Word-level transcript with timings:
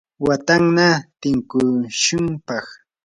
watanna 0.27 0.87
tinkushunpaq. 1.21 2.65